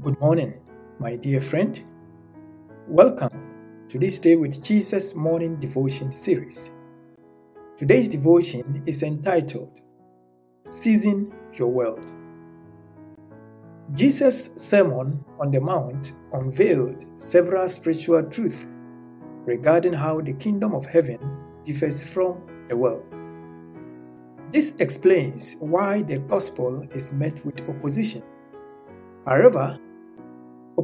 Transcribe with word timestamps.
Good 0.00 0.20
morning, 0.20 0.54
my 1.00 1.16
dear 1.16 1.40
friend. 1.40 1.82
Welcome 2.86 3.86
to 3.88 3.98
this 3.98 4.20
Day 4.20 4.36
with 4.36 4.62
Jesus 4.62 5.16
morning 5.16 5.56
devotion 5.56 6.12
series. 6.12 6.70
Today's 7.76 8.08
devotion 8.08 8.84
is 8.86 9.02
entitled 9.02 9.80
Seizing 10.64 11.34
Your 11.54 11.66
World. 11.66 12.06
Jesus' 13.92 14.50
Sermon 14.54 15.24
on 15.40 15.50
the 15.50 15.60
Mount 15.60 16.12
unveiled 16.32 17.04
several 17.16 17.68
spiritual 17.68 18.22
truths 18.22 18.68
regarding 19.46 19.94
how 19.94 20.20
the 20.20 20.34
kingdom 20.34 20.76
of 20.76 20.86
heaven 20.86 21.18
differs 21.64 22.04
from 22.04 22.40
the 22.68 22.76
world. 22.76 23.02
This 24.52 24.76
explains 24.78 25.56
why 25.58 26.02
the 26.02 26.18
gospel 26.20 26.86
is 26.92 27.10
met 27.10 27.44
with 27.44 27.68
opposition. 27.68 28.22
However, 29.26 29.76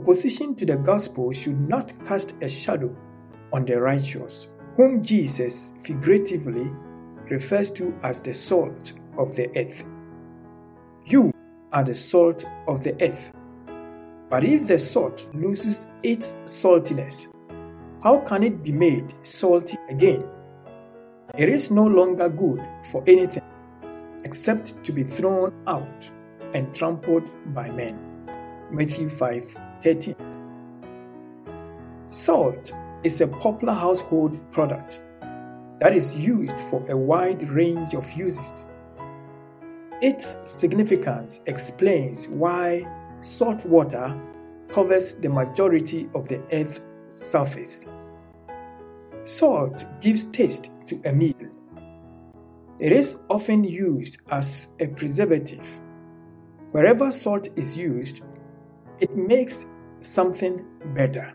opposition 0.04 0.54
to 0.54 0.66
the 0.66 0.76
gospel 0.76 1.32
should 1.32 1.58
not 1.58 1.90
cast 2.04 2.34
a 2.42 2.48
shadow 2.48 2.94
on 3.54 3.64
the 3.64 3.80
righteous, 3.80 4.48
whom 4.76 5.02
Jesus 5.02 5.72
figuratively 5.82 6.70
refers 7.30 7.70
to 7.70 7.98
as 8.02 8.20
the 8.20 8.34
salt 8.34 8.92
of 9.16 9.34
the 9.34 9.48
earth. 9.56 9.82
You 11.06 11.32
are 11.72 11.82
the 11.82 11.94
salt 11.94 12.44
of 12.68 12.84
the 12.84 12.92
earth. 13.02 13.32
But 14.28 14.44
if 14.44 14.66
the 14.66 14.78
salt 14.78 15.26
loses 15.32 15.86
its 16.02 16.34
saltiness, 16.44 17.28
how 18.02 18.18
can 18.18 18.42
it 18.42 18.62
be 18.62 18.72
made 18.72 19.14
salty 19.22 19.78
again? 19.88 20.22
It 21.38 21.48
is 21.48 21.70
no 21.70 21.84
longer 21.86 22.28
good 22.28 22.60
for 22.92 23.02
anything 23.06 23.42
except 24.24 24.84
to 24.84 24.92
be 24.92 25.02
thrown 25.02 25.54
out 25.66 26.10
and 26.52 26.74
trampled 26.74 27.24
by 27.54 27.70
men. 27.70 27.98
Matthew 28.70 29.08
5 29.08 29.63
13. 29.84 30.16
Salt 32.08 32.72
is 33.04 33.20
a 33.20 33.28
popular 33.28 33.72
household 33.74 34.40
product 34.50 35.02
that 35.78 35.94
is 35.94 36.16
used 36.16 36.58
for 36.58 36.84
a 36.90 36.96
wide 36.96 37.48
range 37.50 37.94
of 37.94 38.10
uses. 38.12 38.66
Its 40.02 40.36
significance 40.44 41.40
explains 41.46 42.26
why 42.26 42.84
salt 43.20 43.64
water 43.64 44.20
covers 44.68 45.14
the 45.14 45.28
majority 45.28 46.08
of 46.14 46.26
the 46.26 46.42
Earth's 46.52 46.80
surface. 47.06 47.86
Salt 49.22 49.84
gives 50.00 50.24
taste 50.24 50.70
to 50.88 51.00
a 51.04 51.12
meal 51.12 51.34
it 52.80 52.90
is 52.90 53.20
often 53.30 53.62
used 53.62 54.18
as 54.30 54.68
a 54.80 54.88
preservative. 54.88 55.80
Wherever 56.72 57.12
salt 57.12 57.48
is 57.56 57.78
used, 57.78 58.22
it 58.98 59.16
makes 59.16 59.66
something 60.04 60.64
better. 60.94 61.34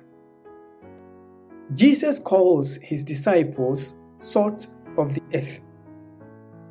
Jesus 1.75 2.19
calls 2.19 2.77
his 2.77 3.03
disciples 3.03 3.97
salt 4.17 4.67
of 4.97 5.13
the 5.13 5.21
earth, 5.33 5.59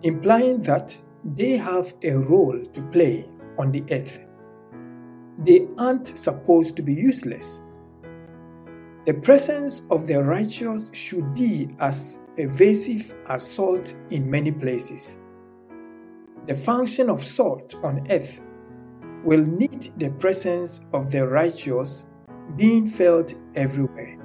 implying 0.03 0.61
that 0.63 1.01
they 1.37 1.57
have 1.57 1.95
a 2.03 2.13
role 2.13 2.61
to 2.73 2.83
play 2.91 3.29
on 3.59 3.71
the 3.71 3.85
earth. 3.91 4.27
They 5.45 5.69
aren't 5.79 6.09
supposed 6.19 6.77
to 6.77 6.83
be 6.83 6.95
useless. 6.95 7.63
The 9.07 9.15
presence 9.15 9.83
of 9.91 10.07
the 10.07 10.23
righteous 10.23 10.91
should 10.93 11.35
be 11.35 11.69
as 11.79 12.19
pervasive 12.37 13.15
as 13.29 13.49
salt 13.49 13.97
in 14.11 14.29
many 14.29 14.51
places. 14.51 15.19
The 16.47 16.55
function 16.55 17.09
of 17.09 17.23
salt 17.23 17.75
on 17.83 18.07
earth 18.11 18.41
will 19.29 19.45
need 19.45 19.93
the 19.99 20.09
presence 20.13 20.81
of 20.95 21.11
the 21.11 21.29
righteous 21.29 22.07
being 22.57 22.89
felt 22.89 23.35
everywhere. 23.57 24.17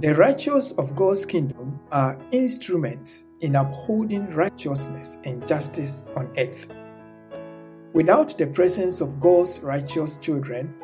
The 0.00 0.14
righteous 0.14 0.72
of 0.72 0.96
God's 0.96 1.26
kingdom 1.26 1.78
are 1.92 2.16
instruments 2.32 3.24
in 3.42 3.56
upholding 3.56 4.30
righteousness 4.30 5.18
and 5.24 5.46
justice 5.46 6.02
on 6.16 6.32
earth. 6.38 6.66
Without 7.92 8.38
the 8.38 8.46
presence 8.46 9.02
of 9.02 9.20
God's 9.20 9.60
righteous 9.60 10.16
children, 10.16 10.74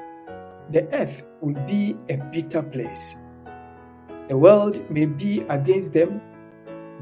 the 0.72 0.86
earth 0.92 1.22
will 1.40 1.54
be 1.66 1.96
a 2.10 2.18
bitter 2.18 2.62
place. 2.62 3.16
The 4.28 4.36
world 4.36 4.90
may 4.90 5.06
be 5.06 5.40
against 5.48 5.94
them, 5.94 6.20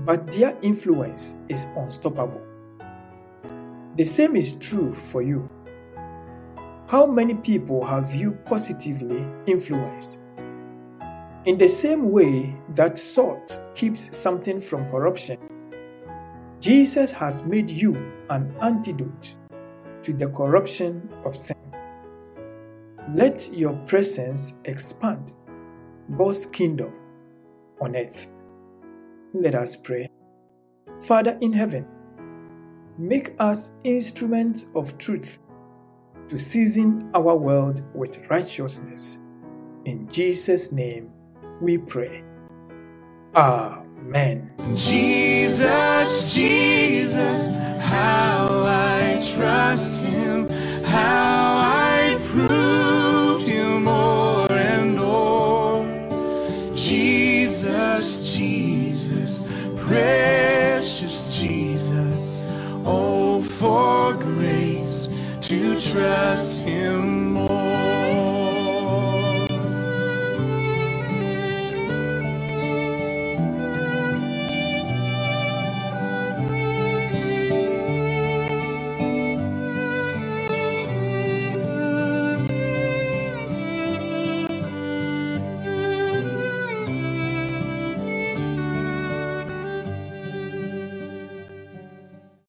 but 0.05 0.31
their 0.31 0.57
influence 0.63 1.37
is 1.49 1.67
unstoppable. 1.77 2.50
The 4.01 4.07
same 4.07 4.35
is 4.35 4.55
true 4.55 4.95
for 4.95 5.21
you. 5.21 5.47
How 6.87 7.05
many 7.05 7.35
people 7.35 7.85
have 7.85 8.15
you 8.15 8.31
positively 8.47 9.23
influenced? 9.45 10.21
In 11.45 11.59
the 11.59 11.69
same 11.69 12.11
way 12.11 12.57
that 12.77 12.99
salt 12.99 13.61
keeps 13.75 14.17
something 14.17 14.59
from 14.59 14.91
corruption, 14.91 15.37
Jesus 16.61 17.11
has 17.11 17.45
made 17.45 17.69
you 17.69 17.95
an 18.31 18.55
antidote 18.63 19.37
to 20.03 20.15
the 20.15 20.29
corruption 20.29 21.07
of 21.27 21.37
sin. 21.37 21.59
Let 23.15 23.53
your 23.53 23.75
presence 23.85 24.55
expand 24.65 25.31
God's 26.17 26.47
kingdom 26.47 26.95
on 27.83 27.95
earth. 27.95 28.29
Let 29.35 29.55
us 29.55 29.77
pray. 29.77 30.09
Father 31.01 31.37
in 31.43 31.53
heaven, 31.53 31.87
make 33.01 33.35
us 33.39 33.73
instruments 33.85 34.67
of 34.75 34.97
truth 34.99 35.39
to 36.29 36.39
season 36.39 37.11
our 37.15 37.35
world 37.35 37.83
with 37.95 38.19
righteousness. 38.29 39.21
In 39.87 40.07
Jesus' 40.09 40.71
name 40.71 41.11
we 41.63 41.79
pray. 41.79 42.23
Amen. 43.35 44.53
Jesus, 44.75 46.35
Jesus, 46.35 46.90
grace 64.15 65.09
to 65.41 65.81
trust 65.81 66.65
Him 66.65 67.35
more. 67.35 67.50